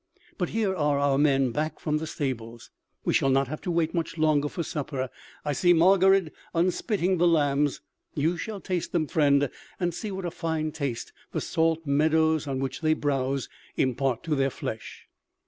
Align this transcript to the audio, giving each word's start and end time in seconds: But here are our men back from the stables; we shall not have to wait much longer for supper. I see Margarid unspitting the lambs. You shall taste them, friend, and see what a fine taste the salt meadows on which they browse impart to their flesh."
But 0.39 0.49
here 0.49 0.73
are 0.75 0.97
our 0.97 1.19
men 1.19 1.51
back 1.51 1.79
from 1.79 1.99
the 1.99 2.07
stables; 2.07 2.71
we 3.05 3.13
shall 3.13 3.29
not 3.29 3.47
have 3.49 3.61
to 3.61 3.69
wait 3.69 3.93
much 3.93 4.17
longer 4.17 4.49
for 4.49 4.63
supper. 4.63 5.11
I 5.45 5.53
see 5.53 5.73
Margarid 5.75 6.31
unspitting 6.55 7.19
the 7.19 7.27
lambs. 7.27 7.81
You 8.15 8.35
shall 8.35 8.61
taste 8.61 8.93
them, 8.93 9.05
friend, 9.05 9.47
and 9.79 9.93
see 9.93 10.09
what 10.11 10.25
a 10.25 10.31
fine 10.31 10.71
taste 10.71 11.13
the 11.33 11.39
salt 11.39 11.85
meadows 11.85 12.47
on 12.47 12.59
which 12.59 12.81
they 12.81 12.95
browse 12.95 13.47
impart 13.77 14.23
to 14.23 14.33
their 14.33 14.49
flesh." 14.49 15.07